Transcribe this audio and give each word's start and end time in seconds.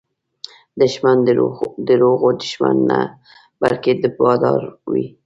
دښمن 0.81 1.17
د 1.27 1.29
دروغو 1.87 2.29
دښمن 2.41 2.77
نه، 2.89 2.99
بلکې 3.61 3.91
بادار 4.17 4.61
وي 4.91 5.05